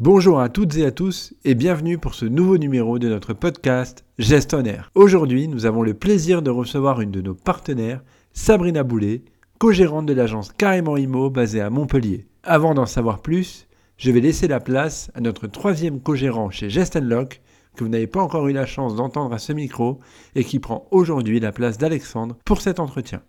Bonjour 0.00 0.38
à 0.38 0.48
toutes 0.48 0.76
et 0.76 0.86
à 0.86 0.92
tous 0.92 1.34
et 1.44 1.56
bienvenue 1.56 1.98
pour 1.98 2.14
ce 2.14 2.24
nouveau 2.24 2.56
numéro 2.56 3.00
de 3.00 3.08
notre 3.08 3.32
podcast 3.32 4.04
Gestionnaire. 4.16 4.92
Aujourd'hui, 4.94 5.48
nous 5.48 5.66
avons 5.66 5.82
le 5.82 5.92
plaisir 5.92 6.40
de 6.40 6.50
recevoir 6.50 7.00
une 7.00 7.10
de 7.10 7.20
nos 7.20 7.34
partenaires, 7.34 8.04
Sabrina 8.32 8.84
Boulet, 8.84 9.24
co-gérante 9.58 10.06
de 10.06 10.12
l'agence 10.12 10.52
Carrément 10.52 10.96
Imo 10.96 11.30
basée 11.30 11.60
à 11.60 11.68
Montpellier. 11.68 12.28
Avant 12.44 12.74
d'en 12.74 12.86
savoir 12.86 13.22
plus, 13.22 13.66
je 13.96 14.12
vais 14.12 14.20
laisser 14.20 14.46
la 14.46 14.60
place 14.60 15.10
à 15.16 15.20
notre 15.20 15.48
troisième 15.48 16.00
co-gérant 16.00 16.50
chez 16.50 16.70
Gestenlock, 16.70 17.40
que 17.74 17.82
vous 17.82 17.90
n'avez 17.90 18.06
pas 18.06 18.22
encore 18.22 18.46
eu 18.46 18.52
la 18.52 18.66
chance 18.66 18.94
d'entendre 18.94 19.34
à 19.34 19.38
ce 19.38 19.52
micro 19.52 19.98
et 20.36 20.44
qui 20.44 20.60
prend 20.60 20.86
aujourd'hui 20.92 21.40
la 21.40 21.50
place 21.50 21.76
d'Alexandre 21.76 22.36
pour 22.44 22.60
cet 22.60 22.78
entretien. 22.78 23.20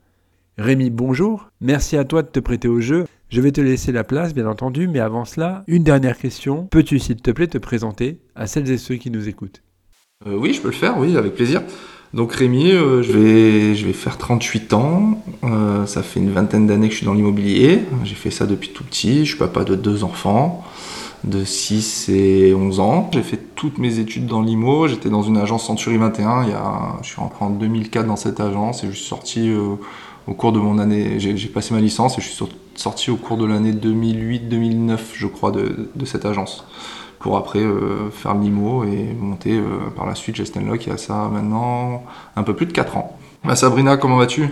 Rémi, 0.59 0.91
bonjour. 0.91 1.49
Merci 1.61 1.97
à 1.97 2.03
toi 2.03 2.21
de 2.21 2.27
te 2.27 2.39
prêter 2.39 2.67
au 2.67 2.79
jeu. 2.79 3.05
Je 3.29 3.41
vais 3.41 3.51
te 3.51 3.61
laisser 3.61 3.91
la 3.91 4.03
place, 4.03 4.33
bien 4.33 4.47
entendu, 4.47 4.88
mais 4.88 4.99
avant 4.99 5.23
cela, 5.23 5.63
une 5.67 5.83
dernière 5.83 6.17
question. 6.17 6.65
Peux-tu, 6.71 6.97
s'il 6.97 7.17
te 7.17 7.29
plaît, 7.29 7.45
te 7.45 7.59
présenter 7.59 8.17
à 8.35 8.47
celles 8.47 8.71
et 8.71 8.79
ceux 8.79 8.95
qui 8.95 9.11
nous 9.11 9.29
écoutent? 9.29 9.61
Euh, 10.25 10.35
Oui, 10.35 10.52
je 10.52 10.61
peux 10.61 10.69
le 10.69 10.73
faire, 10.73 10.97
oui, 10.97 11.15
avec 11.15 11.35
plaisir. 11.35 11.61
Donc 12.11 12.33
Rémi, 12.33 12.71
euh, 12.71 13.03
je, 13.03 13.11
vais, 13.11 13.75
je 13.75 13.85
vais 13.85 13.93
faire 13.93 14.17
38 14.17 14.73
ans. 14.73 15.21
Euh, 15.43 15.85
ça 15.85 16.02
fait 16.02 16.19
une 16.19 16.31
vingtaine 16.31 16.65
d'années 16.65 16.88
que 16.88 16.93
je 16.93 16.97
suis 16.97 17.05
dans 17.05 17.13
l'immobilier. 17.13 17.81
J'ai 18.03 18.15
fait 18.15 18.31
ça 18.31 18.47
depuis 18.47 18.69
tout 18.69 18.83
petit. 18.83 19.25
Je 19.25 19.30
suis 19.30 19.38
papa 19.38 19.63
de 19.63 19.75
deux 19.75 20.03
enfants 20.03 20.63
de 21.23 21.43
6 21.43 22.09
et 22.09 22.55
11 22.55 22.80
ans. 22.80 23.11
J'ai 23.13 23.21
fait 23.21 23.39
toutes 23.53 23.77
mes 23.77 23.99
études 23.99 24.25
dans 24.25 24.41
l'IMO. 24.41 24.88
J'étais 24.88 25.09
dans 25.09 25.21
une 25.21 25.38
agence 25.38 25.67
Century 25.67 25.97
21. 25.97 26.45
Il 26.45 26.49
y 26.49 26.53
a, 26.53 26.97
je 27.03 27.09
suis 27.09 27.17
rentré 27.21 27.45
en 27.45 27.52
2004 27.52 28.07
dans 28.07 28.16
cette 28.16 28.39
agence 28.39 28.83
et 28.83 28.88
je 28.88 28.94
suis 28.94 29.05
sorti 29.05 29.52
au 29.52 30.33
cours 30.33 30.52
de 30.52 30.57
mon 30.59 30.80
année. 30.80 31.19
J'ai 31.19 31.47
passé 31.47 31.75
ma 31.75 31.80
licence 31.80 32.17
et 32.17 32.22
je 32.22 32.27
suis 32.27 32.35
sorti 32.35 32.55
au 33.09 33.16
cours 33.16 33.38
de 33.38 33.45
l'année 33.45 33.73
2008-2009, 33.73 34.97
je 35.13 35.27
crois, 35.27 35.52
de, 35.52 36.05
cette 36.05 36.25
agence. 36.25 36.66
Pour 37.19 37.35
après 37.35 37.59
euh, 37.59 38.09
faire 38.11 38.33
l'IMO 38.33 38.85
et 38.85 39.13
monter 39.19 39.58
euh, 39.58 39.89
par 39.94 40.05
la 40.05 40.16
suite 40.16 40.38
Gestenlock 40.38 40.85
il 40.85 40.89
y 40.89 40.91
a 40.94 40.97
ça 40.97 41.27
maintenant 41.30 42.05
un 42.38 42.44
peu 42.44 42.55
plus 42.55 42.66
de 42.66 42.72
4 42.72 42.95
ans. 42.95 43.19
Bah, 43.44 43.57
Sabrina, 43.57 43.97
comment 43.97 44.16
vas-tu? 44.16 44.47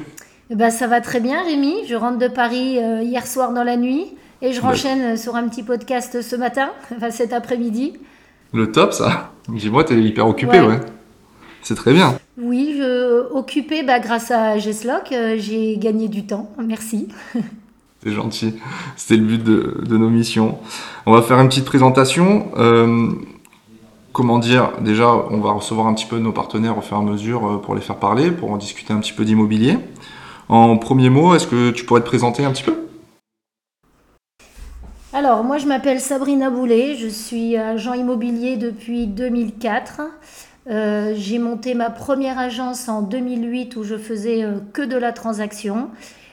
Bah, 0.50 0.70
Ça 0.70 0.88
va 0.88 1.00
très 1.00 1.22
bien, 1.22 1.46
Rémi. 1.46 1.88
Je 1.88 1.96
rentre 1.96 2.18
de 2.18 2.28
Paris 2.28 2.78
euh, 2.80 3.02
hier 3.02 3.26
soir 3.26 3.54
dans 3.54 3.64
la 3.64 3.78
nuit 3.78 4.08
et 4.42 4.52
je 4.52 4.60
bah. 4.60 4.70
renchaîne 4.70 5.16
sur 5.16 5.38
un 5.38 5.48
petit 5.48 5.64
podcast 5.64 6.22
ce 6.22 6.36
matin, 6.36 6.70
enfin 6.96 7.10
cet 7.10 7.32
après-midi. 7.32 7.94
Le 8.52 8.70
top, 8.70 8.92
ça? 8.92 9.32
Dis-moi, 9.48 9.86
t'es 9.86 9.96
hyper 9.96 10.28
occupé, 10.28 10.60
ouais. 10.60 10.80
C'est 11.62 11.76
très 11.76 11.94
bien. 11.94 12.18
Oui, 12.38 12.76
je, 12.78 13.32
occupé 13.32 13.84
bah, 13.84 14.00
grâce 14.00 14.30
à 14.30 14.58
Geslock, 14.58 15.14
j'ai 15.38 15.78
gagné 15.78 16.10
du 16.10 16.26
temps. 16.26 16.52
Merci. 16.62 17.08
C'est 18.04 18.12
gentil. 18.12 18.56
C'était 18.96 19.18
le 19.18 19.26
but 19.26 19.44
de, 19.44 19.98
nos 19.98 20.10
missions. 20.10 20.60
On 21.06 21.14
va 21.14 21.22
faire 21.22 21.40
une 21.40 21.50
petite 21.50 21.66
présentation. 21.66 22.52
Euh, 22.58 23.10
comment 24.14 24.38
dire 24.38 24.72
Déjà, 24.82 25.12
on 25.30 25.40
va 25.40 25.52
recevoir 25.52 25.88
un 25.88 25.94
petit 25.94 26.06
peu 26.06 26.20
nos 26.20 26.32
partenaires 26.32 26.78
au 26.78 26.82
fur 26.82 26.98
et 26.98 27.00
à 27.00 27.04
mesure 27.04 27.48
euh, 27.48 27.58
pour 27.58 27.76
les 27.76 27.82
faire 27.82 27.98
parler, 27.98 28.32
pour 28.32 28.52
en 28.52 28.58
discuter 28.58 28.94
un 28.94 29.00
petit 29.00 29.14
peu 29.14 29.26
d'immobilier. 29.26 29.80
En 30.48 30.78
premier 30.78 31.10
mot, 31.10 31.34
est-ce 31.36 31.48
que 31.48 31.72
tu 31.72 31.86
pourrais 31.86 32.02
te 32.02 32.06
présenter 32.06 32.46
un 32.46 32.52
petit 32.52 32.64
peu? 32.64 32.76
Alors, 35.12 35.44
moi, 35.44 35.58
je 35.58 35.66
m'appelle 35.66 36.00
Sabrina 36.00 36.52
Boulet, 36.52 36.96
je 36.96 37.08
suis 37.08 37.58
agent 37.58 37.94
immobilier 37.94 38.58
depuis 38.58 39.08
2004. 39.08 40.02
Euh, 40.70 41.14
j'ai 41.16 41.40
monté 41.40 41.74
ma 41.74 41.90
première 41.90 42.38
agence 42.38 42.88
en 42.88 43.02
2008 43.02 43.76
où 43.78 43.84
je 43.84 43.98
faisais 43.98 44.46
que 44.74 44.84
de 44.84 44.98
la 44.98 45.14
transaction. 45.14 45.90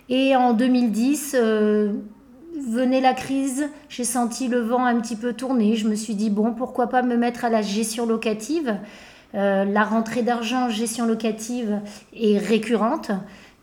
Et 0.08 0.36
en 0.36 0.52
2010, 0.52 1.34
euh, 1.38 1.92
venait 2.68 3.00
la 3.00 3.14
crise, 3.14 3.68
j'ai 3.88 4.04
senti 4.04 4.48
le 4.48 4.60
vent 4.60 4.84
un 4.84 5.00
petit 5.00 5.16
peu 5.16 5.32
tourner. 5.32 5.76
Je 5.76 5.88
me 5.88 5.94
suis 5.94 6.14
dit, 6.14 6.30
bon, 6.30 6.52
pourquoi 6.52 6.88
pas 6.88 7.02
me 7.02 7.16
mettre 7.16 7.44
à 7.44 7.48
la 7.48 7.62
gestion 7.62 8.06
locative 8.06 8.76
euh, 9.34 9.64
La 9.64 9.84
rentrée 9.84 10.22
d'argent 10.22 10.68
gestion 10.68 11.06
locative 11.06 11.80
est 12.14 12.38
récurrente. 12.38 13.10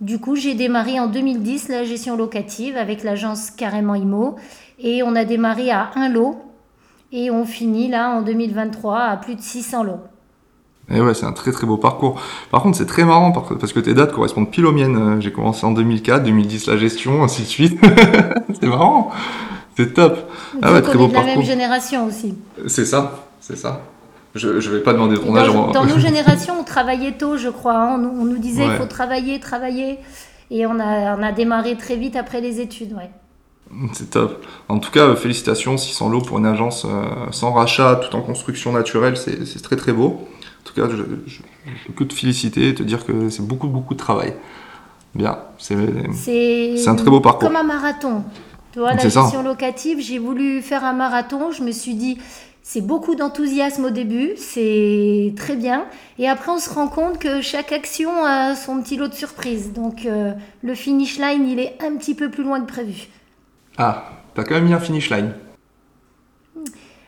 Du 0.01 0.19
coup, 0.19 0.35
j'ai 0.35 0.55
démarré 0.55 0.99
en 0.99 1.07
2010 1.07 1.69
la 1.69 1.83
gestion 1.83 2.17
locative 2.17 2.75
avec 2.75 3.03
l'agence 3.03 3.51
Carrément 3.51 3.95
Imo. 3.95 4.35
Et 4.79 5.03
on 5.03 5.15
a 5.15 5.25
démarré 5.25 5.69
à 5.69 5.91
un 5.95 6.09
lot. 6.09 6.41
Et 7.11 7.29
on 7.29 7.45
finit 7.45 7.87
là 7.87 8.09
en 8.09 8.21
2023 8.23 8.99
à 8.99 9.17
plus 9.17 9.35
de 9.35 9.41
600 9.41 9.83
lots. 9.83 9.99
Et 10.93 10.99
ouais, 10.99 11.13
c'est 11.13 11.25
un 11.25 11.31
très 11.31 11.51
très 11.51 11.65
beau 11.65 11.77
parcours. 11.77 12.19
Par 12.49 12.61
contre, 12.61 12.77
c'est 12.77 12.85
très 12.85 13.05
marrant 13.05 13.31
parce 13.31 13.73
que 13.73 13.79
tes 13.79 13.93
dates 13.93 14.11
correspondent 14.11 14.49
pile 14.49 14.65
aux 14.65 14.71
miennes. 14.71 14.97
Euh, 14.97 15.21
j'ai 15.21 15.31
commencé 15.31 15.65
en 15.65 15.71
2004, 15.71 16.23
2010 16.23 16.67
la 16.67 16.77
gestion, 16.77 17.23
ainsi 17.23 17.43
de 17.43 17.47
suite. 17.47 17.79
c'est 18.59 18.67
marrant. 18.67 19.11
C'est 19.77 19.93
top. 19.93 20.17
Ah 20.61 20.73
ouais, 20.73 20.81
très 20.81 20.97
beau 20.97 21.07
de 21.07 21.13
la 21.13 21.23
même 21.23 21.43
génération 21.43 22.05
aussi. 22.05 22.35
C'est 22.67 22.85
ça, 22.85 23.25
c'est 23.39 23.57
ça. 23.57 23.81
Je, 24.35 24.59
je 24.59 24.69
vais 24.69 24.79
pas 24.79 24.93
demander 24.93 25.17
ton 25.17 25.35
âge. 25.35 25.47
Dans, 25.47 25.71
dans 25.71 25.85
nos 25.85 25.99
générations, 25.99 26.55
on 26.59 26.63
travaillait 26.63 27.13
tôt, 27.13 27.37
je 27.37 27.49
crois. 27.49 27.77
Hein. 27.77 28.11
On, 28.19 28.25
nous 28.25 28.37
disait 28.37 28.63
qu'il 28.63 28.75
faut 28.75 28.85
travailler, 28.85 29.39
travailler. 29.39 29.99
Et 30.49 30.65
on 30.65 30.79
a, 30.79 31.17
on 31.17 31.23
a 31.23 31.31
démarré 31.31 31.77
très 31.77 31.95
vite 31.95 32.15
après 32.15 32.41
les 32.41 32.59
études, 32.59 32.93
ouais. 32.93 33.09
C'est 33.93 34.09
top. 34.09 34.45
En 34.67 34.79
tout 34.79 34.91
cas, 34.91 35.15
félicitations, 35.15 35.77
600 35.77 36.09
lots 36.09 36.21
pour 36.21 36.37
une 36.37 36.45
agence 36.45 36.85
euh, 36.85 37.05
sans 37.31 37.53
rachat, 37.53 37.95
tout 37.95 38.15
en 38.17 38.21
construction 38.21 38.73
naturelle, 38.73 39.15
c'est 39.15 39.61
très 39.61 39.77
très 39.77 39.93
beau. 39.93 40.27
En 40.61 40.63
tout 40.63 40.73
cas, 40.73 40.87
je, 40.89 41.41
peux 41.87 41.93
que 41.93 42.03
te 42.03 42.13
féliciter 42.13 42.69
et 42.69 42.75
te 42.75 42.83
dire 42.83 43.05
que 43.05 43.29
c'est 43.29 43.45
beaucoup, 43.45 43.67
beaucoup 43.67 43.93
de 43.93 43.99
travail. 43.99 44.33
Bien, 45.15 45.39
c'est 45.57 45.75
un 46.87 46.95
très 46.95 47.09
beau 47.09 47.19
parcours. 47.19 47.49
Comme 47.49 47.57
un 47.57 47.63
marathon. 47.63 48.23
Tu 48.71 48.79
vois, 48.79 48.93
la 48.93 49.01
gestion 49.01 49.43
locative, 49.43 49.99
j'ai 49.99 50.19
voulu 50.19 50.61
faire 50.61 50.85
un 50.85 50.93
marathon. 50.93 51.51
Je 51.51 51.63
me 51.63 51.71
suis 51.71 51.95
dit, 51.95 52.17
c'est 52.63 52.81
beaucoup 52.81 53.15
d'enthousiasme 53.15 53.85
au 53.85 53.89
début, 53.89 54.31
c'est 54.37 55.33
très 55.35 55.55
bien. 55.55 55.85
Et 56.19 56.29
après, 56.29 56.51
on 56.51 56.59
se 56.59 56.69
rend 56.69 56.87
compte 56.87 57.17
que 57.17 57.41
chaque 57.41 57.71
action 57.71 58.23
a 58.23 58.55
son 58.55 58.81
petit 58.81 58.95
lot 58.95 59.07
de 59.07 59.13
surprise. 59.13 59.73
Donc, 59.73 60.05
euh, 60.05 60.31
le 60.61 60.75
finish 60.75 61.17
line, 61.17 61.47
il 61.49 61.59
est 61.59 61.75
un 61.81 61.97
petit 61.97 62.15
peu 62.15 62.29
plus 62.29 62.43
loin 62.43 62.61
que 62.61 62.71
prévu. 62.71 63.07
Ah, 63.77 64.11
t'as 64.35 64.43
quand 64.43 64.55
même 64.55 64.65
mis 64.65 64.73
un 64.73 64.79
finish 64.79 65.09
line. 65.09 65.33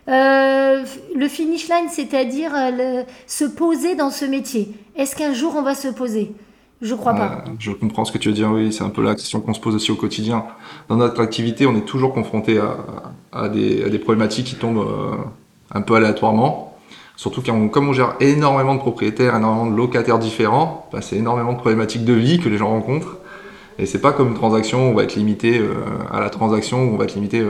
Euh, 0.10 0.84
le 1.16 1.28
finish 1.30 1.70
line, 1.70 1.88
c'est-à-dire 1.90 2.52
euh, 2.54 3.04
se 3.26 3.46
poser 3.46 3.96
dans 3.96 4.10
ce 4.10 4.26
métier. 4.26 4.74
Est-ce 4.98 5.16
qu'un 5.16 5.34
jour 5.34 5.56
on 5.58 5.62
va 5.62 5.76
se 5.76 5.88
poser? 5.88 6.34
Je 6.82 6.94
crois 6.96 7.14
pas. 7.14 7.46
Je 7.60 7.72
comprends 7.72 8.04
ce 8.04 8.12
que 8.12 8.18
tu 8.18 8.28
veux 8.28 8.34
dire, 8.34 8.52
oui, 8.52 8.74
c'est 8.74 8.84
un 8.84 8.90
peu 8.90 9.02
la 9.02 9.16
question 9.16 9.40
qu'on 9.40 9.54
se 9.54 9.62
pose 9.62 9.76
aussi 9.76 9.92
au 9.92 9.96
quotidien. 9.96 10.44
Dans 10.90 10.98
notre 10.98 11.22
activité, 11.22 11.66
on 11.66 11.78
est 11.78 11.86
toujours 11.86 12.14
confronté 12.14 12.60
à, 13.32 13.48
des, 13.48 14.00
problématiques 14.00 14.48
qui 14.48 14.56
tombent 14.56 14.86
euh, 14.86 15.16
un 15.74 15.82
peu 15.82 15.96
aléatoirement. 15.96 16.78
Surtout 17.16 17.42
quand 17.42 17.70
comme 17.70 17.88
on 17.88 17.94
gère 17.94 18.16
énormément 18.20 18.76
de 18.76 18.82
propriétaires, 18.82 19.38
énormément 19.38 19.72
de 19.72 19.78
locataires 19.78 20.20
différents, 20.20 20.90
bah, 20.92 21.00
c'est 21.02 21.16
énormément 21.16 21.54
de 21.54 21.60
problématiques 21.60 22.04
de 22.04 22.14
vie 22.14 22.40
que 22.40 22.50
les 22.50 22.58
gens 22.58 22.68
rencontrent. 22.68 23.20
Et 23.80 23.86
c'est 23.86 24.02
pas 24.02 24.12
comme 24.12 24.30
une 24.30 24.34
transaction 24.34 24.90
où 24.90 24.92
on 24.92 24.94
va 24.94 25.04
être 25.04 25.16
limité 25.16 25.62
à 26.12 26.20
la 26.20 26.30
transaction, 26.30 26.84
où 26.84 26.94
on 26.94 26.98
va 26.98 27.06
être 27.06 27.16
limité 27.16 27.44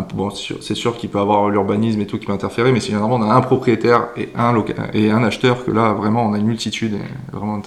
bon, 0.00 0.30
c'est 0.30 0.74
sûr 0.74 0.96
qu'il 0.96 1.10
peut 1.10 1.18
avoir 1.18 1.48
l'urbanisme 1.48 2.00
et 2.00 2.06
tout 2.06 2.18
qui 2.18 2.26
peut 2.26 2.32
interférer, 2.32 2.72
mais 2.72 2.80
si 2.80 2.88
généralement 2.88 3.16
on 3.16 3.22
a 3.22 3.34
un 3.34 3.40
propriétaire 3.40 4.08
et 4.16 4.30
un, 4.36 4.54
et 4.92 5.10
un 5.10 5.24
acheteur, 5.24 5.64
que 5.64 5.70
là 5.70 5.92
vraiment 5.92 6.24
on 6.24 6.32
a 6.34 6.38
une 6.38 6.46
multitude. 6.46 6.98
vraiment, 7.32 7.60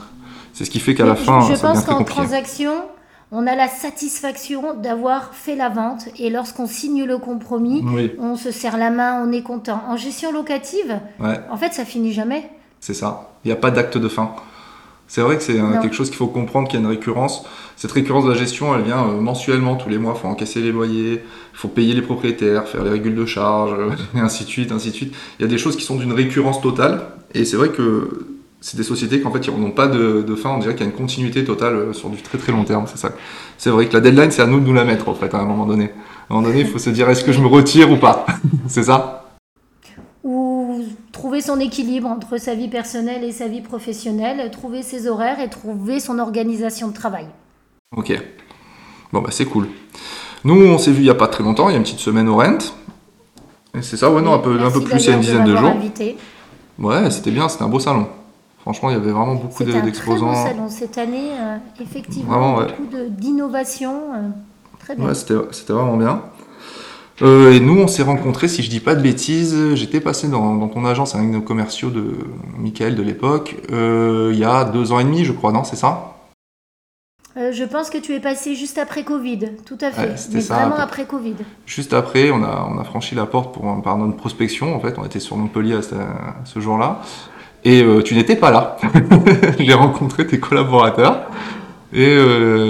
c'est 0.54 0.66
ce 0.66 0.70
qui 0.70 0.80
fait 0.80 0.96
qu'à 0.96 1.06
la 1.06 1.16
fin. 1.16 1.42
Je, 1.42 1.60
pense 1.60 1.86
qu'en 1.86 2.04
transaction, 2.04 2.74
on 3.32 3.48
a 3.48 3.56
la 3.56 3.68
satisfaction 3.68 4.76
d'avoir 4.76 5.34
fait 5.34 5.56
la 5.56 5.70
vente 5.70 6.10
et 6.18 6.30
lorsqu'on 6.30 6.68
signe 6.68 7.04
le 7.04 7.18
compromis, 7.18 7.84
on 8.20 8.36
se 8.36 8.52
serre 8.52 8.78
la 8.78 8.90
main, 8.90 9.24
on 9.26 9.32
est 9.32 9.44
content. 9.44 9.82
En 9.88 9.98
gestion 9.98 10.32
locative, 10.32 11.00
en 11.20 11.58
fait, 11.58 11.74
ça 11.74 11.86
finit 11.86 12.14
jamais. 12.14 12.50
C'est 12.80 12.94
ça. 12.94 13.32
Il 13.44 13.48
n'y 13.48 13.54
a 13.54 13.58
pas 13.58 13.72
d'acte 13.72 13.98
de 13.98 14.08
fin. 14.08 14.32
C'est 15.10 15.22
vrai 15.22 15.38
que 15.38 15.44
c'est 15.44 15.60
quelque 15.82 15.96
chose 15.96 16.10
qu'il 16.10 16.18
faut 16.18 16.28
comprendre 16.28 16.68
qu'il 16.70 16.80
y 16.80 16.84
a 16.84 16.86
une 16.86 16.92
récurrence. 16.92 17.44
Cette 17.76 17.92
récurrence 17.92 18.26
de 18.26 18.30
la 18.30 18.38
gestion, 18.38 18.76
elle 18.76 18.84
vient 18.84 19.08
euh, 19.08 19.20
mensuellement, 19.20 19.76
tous 19.76 19.90
les 19.90 19.98
mois. 19.98 20.14
Il 20.16 20.22
faut 20.22 20.28
encaisser 20.28 20.62
les 20.62 20.72
loyers, 20.72 21.14
il 21.14 21.58
faut 21.58 21.68
payer 21.68 21.96
les 21.96 22.04
propriétaires, 22.04 22.68
faire 22.68 22.84
les 22.84 22.92
régules 22.92 23.16
de 23.16 23.26
charges, 23.26 23.74
et 24.16 24.20
ainsi 24.20 24.44
de 24.44 24.50
suite, 24.50 24.72
ainsi 24.72 24.92
de 24.92 24.96
suite. 24.96 25.16
Il 25.40 25.42
y 25.42 25.46
a 25.46 25.48
des 25.48 25.58
choses 25.58 25.76
qui 25.76 25.84
sont 25.84 25.96
d'une 25.96 26.14
récurrence 26.14 26.62
totale. 26.62 27.02
Et 27.34 27.44
c'est 27.44 27.58
vrai 27.58 27.70
que 27.70 28.28
c'est 28.62 28.78
des 28.78 28.84
sociétés 28.84 29.20
qu'en 29.20 29.32
fait, 29.32 29.48
ils 29.48 29.54
n'ont 29.54 29.72
pas 29.72 29.88
de, 29.88 30.36
fin. 30.36 30.52
On 30.52 30.60
dirait 30.60 30.76
qu'il 30.76 30.86
y 30.86 30.90
a 30.90 30.92
une 30.92 30.98
continuité 30.98 31.44
totale 31.44 31.74
euh, 31.74 31.94
sur 31.94 32.10
du 32.10 32.22
très 32.22 32.38
très 32.38 32.52
long 32.52 32.64
terme. 32.64 32.86
C'est 32.86 33.00
ça. 33.00 33.12
C'est 33.58 33.72
vrai 33.72 33.88
que 33.88 33.94
la 33.94 34.02
deadline, 34.02 34.30
c'est 34.30 34.44
à 34.44 34.48
nous 34.48 34.60
de 34.60 34.66
nous 34.66 34.74
la 34.76 34.86
mettre, 34.86 35.10
en 35.10 35.16
fait, 35.16 35.34
à 35.34 35.40
un 35.40 35.46
moment 35.46 35.66
donné. 35.66 35.86
À 35.86 36.34
un 36.34 36.36
moment 36.36 36.50
donné, 36.50 36.62
il 36.62 36.68
faut 36.68 36.78
se 36.78 36.92
dire, 36.92 37.10
est-ce 37.10 37.24
que 37.24 37.32
je 37.32 37.42
me 37.42 37.48
retire 37.48 37.90
ou 37.92 37.98
pas? 37.98 38.28
C'est 38.68 38.84
ça? 38.84 39.19
Trouver 41.12 41.42
son 41.42 41.60
équilibre 41.60 42.08
entre 42.08 42.38
sa 42.38 42.56
vie 42.56 42.68
personnelle 42.68 43.24
et 43.24 43.32
sa 43.32 43.48
vie 43.48 43.62
professionnelle, 43.62 44.50
trouver 44.52 44.84
ses 44.84 45.08
horaires 45.08 45.40
et 45.40 45.50
trouver 45.50 46.00
son 46.00 46.20
organisation 46.20 46.88
de 46.88 46.94
travail. 46.94 47.28
Ok. 47.96 48.14
Bon, 49.12 49.22
bah 49.22 49.30
c'est 49.32 49.46
cool. 49.46 49.68
Nous, 50.44 50.56
on 50.56 50.78
s'est 50.78 50.92
vu 50.92 51.00
il 51.00 51.04
n'y 51.04 51.10
a 51.10 51.16
pas 51.16 51.28
très 51.28 51.44
longtemps, 51.44 51.70
il 51.70 51.74
y 51.74 51.76
a 51.76 51.78
une 51.78 51.84
petite 51.84 52.00
semaine 52.00 52.30
au 52.30 52.38
Rent. 52.38 52.60
C'est 53.82 53.98
ça, 53.98 54.12
ouais, 54.12 54.22
non, 54.22 54.34
un 54.34 54.40
peu, 54.40 54.60
un 54.60 54.72
peu 54.72 54.82
plus, 54.82 55.04
il 55.04 55.10
y 55.10 55.12
a 55.12 55.16
une 55.16 55.22
dizaine 55.22 55.46
de, 55.46 55.56
jours. 55.56 55.70
Invité. 55.70 56.18
Ouais, 56.80 57.12
c'était 57.12 57.32
bien, 57.32 57.50
c'était 57.50 57.64
un 57.64 57.70
beau 57.70 57.80
salon. 57.80 58.08
Franchement, 58.60 58.90
il 58.90 58.94
y 58.94 58.96
avait 58.96 59.12
vraiment 59.12 59.36
beaucoup 59.36 59.64
d'exposants. 59.64 60.34
C'était 60.34 60.50
un 60.50 60.54
très 60.54 60.54
beau 60.54 60.60
salon 60.60 60.70
cette 60.70 60.98
année, 60.98 61.32
euh, 61.40 61.58
effectivement. 61.82 62.62
beaucoup 62.62 62.88
d'innovation. 63.10 63.94
Euh, 64.14 64.30
très 64.80 64.96
bien. 64.96 65.06
Ouais, 65.06 65.16
c'était 65.16 65.74
vraiment 65.74 65.98
bien. 65.98 66.22
Euh, 67.22 67.54
et 67.54 67.60
nous, 67.60 67.78
on 67.80 67.88
s'est 67.88 68.04
rencontrés, 68.04 68.48
si 68.48 68.64
je 68.64 68.70
dis 68.70 68.80
pas 68.80 68.96
de 68.96 69.02
bêtises, 69.02 69.76
j'étais 69.76 70.00
passé 70.00 70.28
dans, 70.28 70.68
ton 70.68 70.86
agence 70.86 71.16
avec 71.16 71.28
nos 71.28 71.42
commerciaux 71.42 71.90
de 71.90 72.18
Michael 72.58 72.96
de 72.96 73.04
l'époque, 73.04 73.58
euh, 73.72 74.30
il 74.34 74.40
y 74.40 74.46
a 74.46 74.64
deux 74.64 74.92
ans 74.92 75.00
et 75.00 75.04
demi, 75.04 75.26
je 75.26 75.34
crois, 75.34 75.52
non 75.52 75.64
C'est 75.64 75.76
ça? 75.76 76.16
Euh, 77.38 77.52
je 77.52 77.64
pense 77.64 77.90
que 77.90 77.98
tu 77.98 78.14
es 78.16 78.20
passé 78.20 78.56
juste 78.56 78.78
après 78.78 79.04
Covid, 79.04 79.52
tout 79.66 79.78
à 79.82 79.92
fait. 79.92 80.16
mais 80.34 80.40
vraiment 80.40 80.78
après 80.78 81.06
Covid. 81.06 81.36
Juste 81.66 81.94
après, 81.94 82.32
on 82.32 82.44
a, 82.44 82.68
on 82.70 82.80
a 82.80 82.84
franchi 82.84 83.16
la 83.16 83.26
porte 83.26 83.54
pour, 83.54 83.82
par 83.82 83.98
notre 83.98 84.16
prospection. 84.16 84.76
En 84.76 84.80
fait, 84.80 84.98
on 84.98 85.06
était 85.06 85.20
sur 85.20 85.38
Montpellier 85.38 85.76
à 85.76 85.82
ce, 86.46 86.60
jour-là. 86.60 87.02
Et 87.66 87.86
tu 88.04 88.16
n'étais 88.16 88.36
pas 88.36 88.52
là. 88.52 88.78
J'ai 89.60 89.74
rencontré 89.74 90.26
tes 90.26 90.40
collaborateurs. 90.40 91.30
Et 91.94 92.18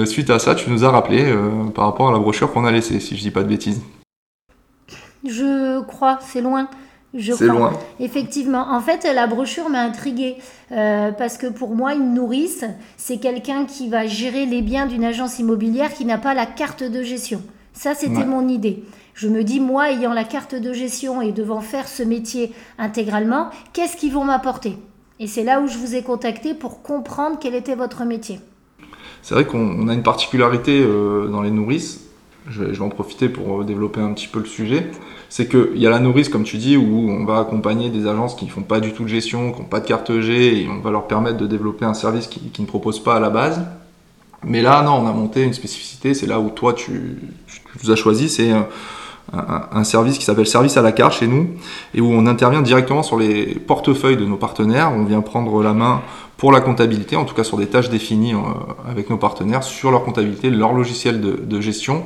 suite 0.05 0.29
à 0.29 0.39
ça, 0.39 0.55
tu 0.55 0.69
nous 0.69 0.83
as 0.83 0.89
rappelé 0.89 1.33
par 1.73 1.85
rapport 1.85 2.09
à 2.09 2.11
la 2.11 2.19
brochure 2.19 2.51
qu'on 2.51 2.65
a 2.65 2.71
laissée, 2.71 2.99
si 2.99 3.15
je 3.15 3.21
dis 3.21 3.31
pas 3.31 3.43
de 3.43 3.47
bêtises. 3.47 3.81
Je 5.25 5.81
crois, 5.81 6.19
c'est 6.21 6.41
loin. 6.41 6.69
C'est 7.17 7.47
loin. 7.47 7.73
Effectivement. 7.99 8.67
En 8.71 8.81
fait, 8.81 9.03
la 9.03 9.25
brochure 9.25 9.69
m'a 9.69 9.81
intriguée 9.81 10.37
euh, 10.71 11.11
parce 11.11 11.37
que 11.37 11.47
pour 11.47 11.75
moi, 11.75 11.95
une 11.95 12.13
nourrice, 12.13 12.63
c'est 12.97 13.17
quelqu'un 13.17 13.65
qui 13.65 13.89
va 13.89 14.05
gérer 14.05 14.45
les 14.45 14.61
biens 14.61 14.85
d'une 14.85 15.03
agence 15.03 15.39
immobilière 15.39 15.93
qui 15.93 16.05
n'a 16.05 16.19
pas 16.19 16.35
la 16.35 16.45
carte 16.45 16.83
de 16.83 17.01
gestion. 17.01 17.41
Ça, 17.73 17.95
c'était 17.95 18.25
mon 18.25 18.47
idée. 18.47 18.83
Je 19.15 19.27
me 19.27 19.43
dis, 19.43 19.59
moi, 19.59 19.91
ayant 19.91 20.13
la 20.13 20.23
carte 20.23 20.53
de 20.53 20.71
gestion 20.71 21.21
et 21.21 21.31
devant 21.31 21.61
faire 21.61 21.87
ce 21.87 22.03
métier 22.03 22.53
intégralement, 22.77 23.49
qu'est-ce 23.73 23.97
qu'ils 23.97 24.13
vont 24.13 24.25
m'apporter? 24.25 24.77
Et 25.19 25.27
c'est 25.27 25.43
là 25.43 25.61
où 25.61 25.67
je 25.67 25.77
vous 25.77 25.95
ai 25.95 26.03
contacté 26.03 26.53
pour 26.53 26.83
comprendre 26.83 27.37
quel 27.41 27.55
était 27.55 27.75
votre 27.75 28.05
métier. 28.05 28.39
C'est 29.21 29.33
vrai 29.33 29.45
qu'on 29.45 29.87
a 29.87 29.93
une 29.93 30.03
particularité 30.03 30.81
euh, 30.81 31.27
dans 31.27 31.41
les 31.41 31.51
nourrices 31.51 32.08
je 32.49 32.63
vais, 32.63 32.81
en 32.81 32.89
profiter 32.89 33.29
pour 33.29 33.61
euh, 33.61 33.63
développer 33.63 34.01
un 34.01 34.13
petit 34.13 34.27
peu 34.27 34.39
le 34.39 34.45
sujet, 34.45 34.91
c'est 35.29 35.47
qu'il 35.47 35.77
y 35.77 35.85
a 35.85 35.89
la 35.89 35.99
nourrice, 35.99 36.29
comme 36.29 36.43
tu 36.43 36.57
dis, 36.57 36.77
où 36.77 37.09
on 37.09 37.25
va 37.25 37.39
accompagner 37.39 37.89
des 37.89 38.07
agences 38.07 38.35
qui 38.35 38.45
ne 38.45 38.49
font 38.49 38.63
pas 38.63 38.79
du 38.79 38.93
tout 38.93 39.03
de 39.03 39.09
gestion, 39.09 39.51
qui 39.51 39.61
n'ont 39.61 39.67
pas 39.67 39.79
de 39.79 39.87
carte 39.87 40.19
G, 40.19 40.63
et 40.63 40.69
on 40.69 40.79
va 40.79 40.91
leur 40.91 41.07
permettre 41.07 41.37
de 41.37 41.47
développer 41.47 41.85
un 41.85 41.93
service 41.93 42.27
qui 42.27 42.61
ne 42.61 42.67
proposent 42.67 43.03
pas 43.03 43.15
à 43.15 43.19
la 43.19 43.29
base. 43.29 43.61
Mais 44.43 44.61
là, 44.61 44.81
non, 44.83 44.93
on 44.93 45.07
a 45.07 45.11
monté 45.11 45.43
une 45.43 45.53
spécificité, 45.53 46.13
c'est 46.13 46.25
là 46.25 46.39
où 46.39 46.49
toi, 46.49 46.73
tu, 46.73 47.17
nous 47.83 47.91
as 47.91 47.95
choisi, 47.95 48.29
c'est 48.29 48.51
un, 48.51 49.83
service 49.83 50.17
qui 50.17 50.25
s'appelle 50.25 50.47
Service 50.47 50.77
à 50.77 50.81
la 50.81 50.91
carte 50.91 51.13
chez 51.13 51.27
nous, 51.27 51.49
et 51.93 52.01
où 52.01 52.11
on 52.11 52.25
intervient 52.25 52.61
directement 52.61 53.03
sur 53.03 53.17
les 53.17 53.55
portefeuilles 53.55 54.17
de 54.17 54.25
nos 54.25 54.37
partenaires, 54.37 54.91
on 54.93 55.03
vient 55.03 55.21
prendre 55.21 55.61
la 55.61 55.73
main 55.73 56.01
pour 56.37 56.51
la 56.51 56.61
comptabilité, 56.61 57.17
en 57.17 57.25
tout 57.25 57.35
cas 57.35 57.43
sur 57.43 57.57
des 57.57 57.67
tâches 57.67 57.89
définies 57.89 58.33
euh, 58.33 58.37
avec 58.89 59.09
nos 59.09 59.17
partenaires, 59.17 59.63
sur 59.63 59.91
leur 59.91 60.05
comptabilité, 60.05 60.49
leur 60.49 60.73
logiciel 60.73 61.19
de 61.21 61.61
gestion, 61.61 62.05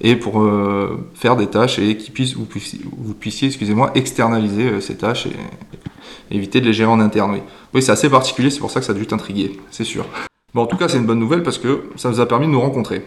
et 0.00 0.16
pour 0.16 0.42
euh, 0.42 0.98
faire 1.14 1.36
des 1.36 1.46
tâches 1.46 1.78
et 1.78 1.96
qu'ils 1.96 2.12
puissent, 2.12 2.34
vous 2.34 2.46
puissiez, 3.14 3.48
excusez-moi, 3.48 3.90
externaliser 3.94 4.64
euh, 4.64 4.80
ces 4.80 4.96
tâches 4.96 5.26
et, 5.26 6.34
éviter 6.34 6.60
de 6.60 6.66
les 6.66 6.72
gérer 6.72 6.90
en 6.90 7.00
interne. 7.00 7.32
Oui, 7.32 7.40
oui 7.74 7.82
c'est 7.82 7.92
assez 7.92 8.08
particulier, 8.08 8.50
c'est 8.50 8.60
pour 8.60 8.70
ça 8.70 8.80
que 8.80 8.86
ça 8.86 8.92
a 8.92 8.94
dû 8.94 9.06
t'intriguer, 9.06 9.58
c'est 9.70 9.84
sûr. 9.84 10.06
Bon, 10.54 10.62
en 10.62 10.66
tout 10.66 10.76
cas, 10.76 10.88
c'est 10.88 10.98
une 10.98 11.06
bonne 11.06 11.18
nouvelle 11.18 11.42
parce 11.42 11.58
que 11.58 11.90
ça 11.96 12.08
nous 12.08 12.20
a 12.20 12.26
permis 12.26 12.46
de 12.46 12.52
nous 12.52 12.60
rencontrer. 12.60 13.04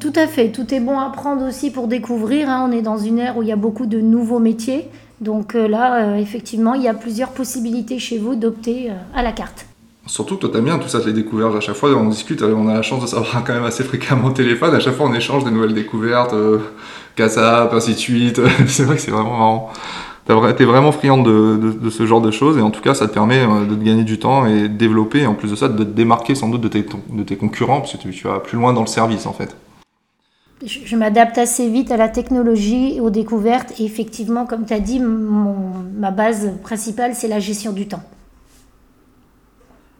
Tout 0.00 0.12
à 0.14 0.26
fait, 0.26 0.50
tout 0.50 0.72
est 0.72 0.80
bon 0.80 0.98
à 0.98 1.10
prendre 1.10 1.46
aussi 1.46 1.70
pour 1.70 1.88
découvrir. 1.88 2.48
Hein. 2.48 2.68
On 2.68 2.72
est 2.72 2.82
dans 2.82 2.98
une 2.98 3.18
ère 3.18 3.36
où 3.36 3.42
il 3.42 3.48
y 3.48 3.52
a 3.52 3.56
beaucoup 3.56 3.86
de 3.86 4.00
nouveaux 4.00 4.38
métiers. 4.38 4.88
Donc 5.20 5.54
euh, 5.54 5.68
là, 5.68 6.18
effectivement, 6.18 6.74
il 6.74 6.82
y 6.82 6.88
a 6.88 6.94
plusieurs 6.94 7.30
possibilités 7.30 7.98
chez 7.98 8.18
vous 8.18 8.34
d'opter 8.34 8.90
à 9.14 9.22
la 9.22 9.32
carte. 9.32 9.66
Surtout 10.06 10.34
que 10.34 10.40
toi 10.40 10.50
t'aimes 10.50 10.64
bien 10.64 10.78
tout 10.78 10.88
ça, 10.88 10.98
les 11.06 11.12
découvertes. 11.12 11.54
À 11.54 11.60
chaque 11.60 11.76
fois, 11.76 11.90
on 11.90 12.08
discute, 12.08 12.42
on 12.42 12.68
a 12.68 12.74
la 12.74 12.82
chance 12.82 13.02
de 13.02 13.06
savoir 13.06 13.44
quand 13.44 13.54
même 13.54 13.64
assez 13.64 13.84
fréquemment 13.84 14.28
au 14.28 14.32
téléphone. 14.32 14.74
À 14.74 14.80
chaque 14.80 14.94
fois, 14.94 15.06
on 15.06 15.14
échange 15.14 15.44
des 15.44 15.50
nouvelles 15.50 15.74
découvertes, 15.74 16.32
euh, 16.34 16.58
ainsi 17.18 17.92
de 17.92 17.98
suite. 17.98 18.40
c'est 18.66 18.84
vrai 18.84 18.96
que 18.96 19.02
c'est 19.02 19.12
vraiment 19.12 19.38
marrant. 19.38 19.72
T'es 20.26 20.64
vraiment 20.64 20.92
friande 20.92 21.24
de, 21.24 21.90
ce 21.90 22.06
genre 22.06 22.20
de 22.20 22.30
choses 22.30 22.56
et 22.58 22.62
en 22.62 22.70
tout 22.70 22.80
cas, 22.80 22.94
ça 22.94 23.06
te 23.06 23.14
permet 23.14 23.40
euh, 23.40 23.64
de 23.64 23.74
gagner 23.76 24.04
du 24.04 24.18
temps 24.18 24.46
et 24.46 24.62
de 24.62 24.76
développer. 24.76 25.20
Et 25.20 25.26
en 25.26 25.34
plus 25.34 25.50
de 25.50 25.56
ça, 25.56 25.68
de 25.68 25.84
te 25.84 25.90
démarquer 25.90 26.34
sans 26.34 26.48
doute 26.48 26.60
de 26.60 26.68
tes, 26.68 26.84
de 27.10 27.22
tes 27.22 27.36
concurrents 27.36 27.80
parce 27.80 27.96
que 27.96 28.08
tu, 28.08 28.26
vas 28.26 28.40
plus 28.40 28.58
loin 28.58 28.72
dans 28.72 28.82
le 28.82 28.86
service 28.88 29.26
en 29.26 29.32
fait. 29.32 29.56
Je, 30.64 30.94
m'adapte 30.94 31.38
assez 31.38 31.68
vite 31.68 31.90
à 31.90 31.96
la 31.96 32.08
technologie, 32.08 33.00
aux 33.00 33.10
découvertes. 33.10 33.72
Et 33.80 33.84
effectivement, 33.84 34.46
comme 34.46 34.64
tu 34.64 34.72
as 34.72 34.78
dit, 34.80 35.00
ma 35.00 36.12
base 36.12 36.52
principale, 36.62 37.14
c'est 37.14 37.26
la 37.26 37.40
gestion 37.40 37.72
du 37.72 37.88
temps 37.88 38.02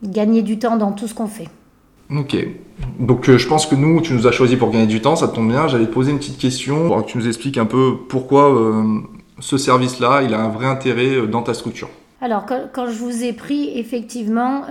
gagner 0.03 0.43
du 0.43 0.59
temps 0.59 0.77
dans 0.77 0.93
tout 0.93 1.09
ce 1.09 1.15
qu'on 1.15 1.27
fait. 1.27 1.49
Ok. 2.15 2.37
Donc 2.99 3.29
euh, 3.29 3.39
je 3.39 3.49
pense 3.49 3.67
que 3.67 3.75
nous, 3.75 4.01
tu 4.01 4.13
nous 4.13 4.27
as 4.27 4.33
choisi 4.33 4.57
pour 4.57 4.71
gagner 4.71 4.87
du 4.87 5.01
temps, 5.01 5.17
ça 5.17 5.29
tombe 5.29 5.49
bien. 5.49 5.69
J'allais 5.69 5.87
te 5.87 5.93
poser 5.93 6.11
une 6.13 6.19
petite 6.19 6.39
question 6.39 6.89
pour 6.89 7.05
que 7.05 7.11
tu 7.11 7.19
nous 7.19 7.27
expliques 7.27 7.59
un 7.59 7.65
peu 7.65 7.97
pourquoi 8.09 8.55
euh, 8.55 9.01
ce 9.41 9.57
service-là, 9.57 10.23
il 10.23 10.35
a 10.35 10.41
un 10.41 10.49
vrai 10.49 10.67
intérêt 10.67 11.17
euh, 11.17 11.27
dans 11.27 11.43
ta 11.43 11.55
structure. 11.55 11.89
Alors, 12.21 12.47
quand, 12.47 12.87
je 12.87 12.97
vous 12.99 13.25
ai 13.25 13.33
pris, 13.33 13.77
effectivement, 13.77 14.63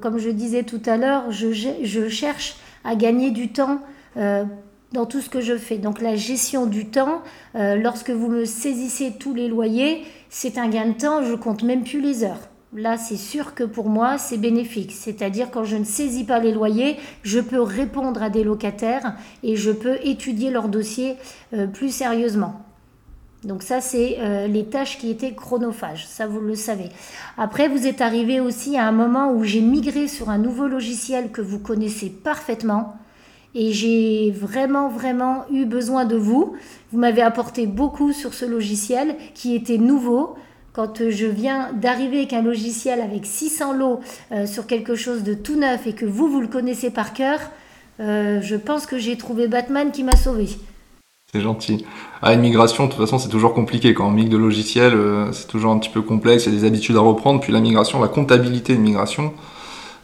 comme 0.00 0.18
je 0.18 0.30
disais 0.30 0.64
tout 0.64 0.80
à 0.84 0.96
l'heure, 0.96 1.30
je, 1.30 1.52
je, 1.52 2.08
cherche 2.08 2.56
à 2.82 2.96
gagner 2.96 3.30
du 3.30 3.52
temps 3.52 3.78
dans 4.16 5.06
tout 5.06 5.20
ce 5.20 5.30
que 5.30 5.40
je 5.40 5.56
fais. 5.56 5.78
Donc, 5.78 6.00
la 6.00 6.16
gestion 6.16 6.66
du 6.66 6.86
temps, 6.86 7.22
lorsque 7.54 8.10
vous 8.10 8.26
me 8.26 8.44
saisissez 8.44 9.12
tous 9.16 9.32
les 9.32 9.46
loyers, 9.46 10.02
c'est 10.28 10.58
un 10.58 10.66
gain 10.68 10.88
de 10.88 10.94
temps, 10.94 11.22
je 11.22 11.34
compte 11.34 11.62
même 11.62 11.84
plus 11.84 12.00
les 12.00 12.24
heures. 12.24 12.48
Là, 12.74 12.96
c'est 12.96 13.16
sûr 13.16 13.54
que 13.54 13.64
pour 13.64 13.90
moi, 13.90 14.16
c'est 14.16 14.38
bénéfique. 14.38 14.92
C'est-à-dire 14.92 15.50
quand 15.50 15.64
je 15.64 15.76
ne 15.76 15.84
saisis 15.84 16.24
pas 16.24 16.38
les 16.38 16.52
loyers, 16.52 16.96
je 17.22 17.38
peux 17.38 17.60
répondre 17.60 18.22
à 18.22 18.30
des 18.30 18.44
locataires 18.44 19.14
et 19.42 19.56
je 19.56 19.70
peux 19.70 19.98
étudier 20.02 20.50
leur 20.50 20.68
dossier 20.68 21.16
euh, 21.52 21.66
plus 21.66 21.94
sérieusement. 21.94 22.62
Donc 23.44 23.62
ça, 23.62 23.80
c'est 23.80 24.18
euh, 24.20 24.46
les 24.46 24.64
tâches 24.66 24.98
qui 24.98 25.10
étaient 25.10 25.34
chronophages, 25.34 26.06
ça 26.06 26.26
vous 26.26 26.40
le 26.40 26.54
savez. 26.54 26.88
Après, 27.36 27.68
vous 27.68 27.86
êtes 27.86 28.00
arrivé 28.00 28.40
aussi 28.40 28.78
à 28.78 28.86
un 28.86 28.92
moment 28.92 29.32
où 29.32 29.44
j'ai 29.44 29.60
migré 29.60 30.08
sur 30.08 30.30
un 30.30 30.38
nouveau 30.38 30.68
logiciel 30.68 31.30
que 31.30 31.42
vous 31.42 31.58
connaissez 31.58 32.08
parfaitement. 32.08 32.96
Et 33.54 33.72
j'ai 33.72 34.30
vraiment, 34.30 34.88
vraiment 34.88 35.44
eu 35.50 35.66
besoin 35.66 36.06
de 36.06 36.16
vous. 36.16 36.54
Vous 36.90 36.98
m'avez 36.98 37.20
apporté 37.20 37.66
beaucoup 37.66 38.12
sur 38.12 38.32
ce 38.32 38.46
logiciel 38.46 39.16
qui 39.34 39.54
était 39.54 39.76
nouveau, 39.76 40.36
quand 40.72 41.02
je 41.10 41.26
viens 41.26 41.70
d'arriver 41.74 42.18
avec 42.18 42.32
un 42.32 42.42
logiciel 42.42 43.00
avec 43.00 43.26
600 43.26 43.74
lots 43.74 44.00
euh, 44.32 44.46
sur 44.46 44.66
quelque 44.66 44.94
chose 44.94 45.22
de 45.22 45.34
tout 45.34 45.56
neuf 45.56 45.86
et 45.86 45.92
que 45.92 46.06
vous, 46.06 46.28
vous 46.28 46.40
le 46.40 46.48
connaissez 46.48 46.90
par 46.90 47.12
cœur, 47.12 47.40
euh, 48.00 48.40
je 48.40 48.56
pense 48.56 48.86
que 48.86 48.98
j'ai 48.98 49.16
trouvé 49.16 49.48
Batman 49.48 49.90
qui 49.92 50.02
m'a 50.02 50.16
sauvé. 50.16 50.48
C'est 51.32 51.42
gentil. 51.42 51.84
Ah, 52.20 52.34
une 52.34 52.40
migration, 52.40 52.84
de 52.84 52.90
toute 52.90 53.00
façon, 53.00 53.18
c'est 53.18 53.28
toujours 53.28 53.54
compliqué. 53.54 53.94
Quand 53.94 54.06
on 54.06 54.10
migre 54.10 54.30
de 54.30 54.36
logiciel, 54.36 54.94
euh, 54.94 55.32
c'est 55.32 55.46
toujours 55.46 55.72
un 55.72 55.78
petit 55.78 55.90
peu 55.90 56.02
complexe, 56.02 56.46
il 56.46 56.54
y 56.54 56.56
a 56.56 56.60
des 56.60 56.66
habitudes 56.66 56.96
à 56.96 57.00
reprendre. 57.00 57.40
Puis 57.40 57.52
la 57.52 57.60
migration, 57.60 58.00
la 58.00 58.08
comptabilité 58.08 58.74
de 58.74 58.80
migration, 58.80 59.32